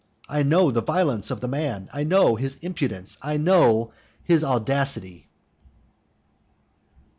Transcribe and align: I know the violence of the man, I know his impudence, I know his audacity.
I 0.27 0.41
know 0.41 0.71
the 0.71 0.81
violence 0.81 1.29
of 1.29 1.41
the 1.41 1.47
man, 1.47 1.87
I 1.93 2.03
know 2.05 2.35
his 2.35 2.57
impudence, 2.63 3.19
I 3.21 3.37
know 3.37 3.93
his 4.23 4.43
audacity. 4.43 5.27